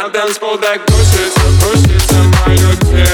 Надо 0.00 0.32
спал 0.32 0.58
так 0.58 0.80
броситься, 0.86 1.40
броситься 1.60 2.14
мое 2.46 2.76
тело 2.76 3.11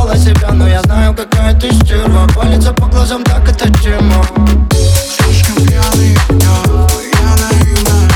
чувствовала 0.00 0.16
себя 0.16 0.50
Но 0.52 0.68
я 0.68 0.82
знаю, 0.82 1.14
какая 1.14 1.54
ты 1.58 1.72
стерва. 1.72 2.26
Палится 2.34 2.72
по 2.72 2.86
глазам, 2.86 3.22
так 3.24 3.48
это 3.48 3.66
чему 3.82 4.22
Слишком 4.70 5.66
пьяный 5.66 6.16
я, 6.30 6.56
так 7.12 7.36
наивная 7.36 8.10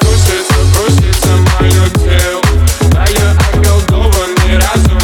Грустится, 0.00 0.54
грустится 0.76 1.28
мое 1.60 1.88
тело. 1.96 2.40
А 2.96 3.04
я 3.08 3.32
околдованный 3.58 4.58
разум. 4.58 5.01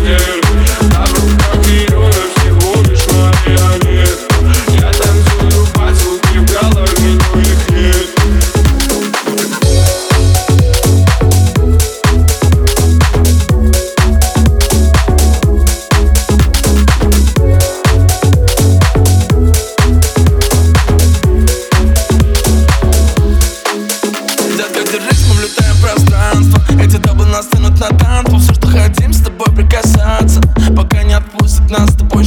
пока 30.97 31.03
не 31.03 31.15
отпустит 31.15 31.71
нас 31.71 31.91
с 31.91 31.97
тобой. 31.97 32.25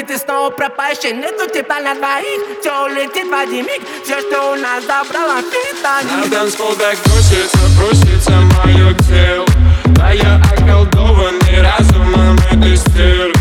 Если 0.00 0.14
ты 0.14 0.18
снова 0.18 0.48
пропащен, 0.48 1.20
нету 1.20 1.46
типа 1.52 1.74
на 1.80 1.94
двоих 1.94 2.40
Все 2.62 2.86
улетит 2.86 3.30
в 3.30 3.34
один 3.34 3.66
миг, 3.66 3.82
все, 4.02 4.18
что 4.20 4.52
у 4.52 4.54
нас 4.54 4.82
забрало 4.84 5.42
питание 5.42 6.24
На 6.24 6.30
танцпол 6.30 6.74
так 6.74 6.96
бросится, 7.04 7.58
бросится 7.78 8.32
мое 8.64 8.94
тело. 8.94 9.46
Да 9.88 10.12
я 10.12 10.40
околдован 10.56 11.38
и 11.52 11.56
разумом 11.58 12.38
это 12.50 12.76
стер 12.76 13.39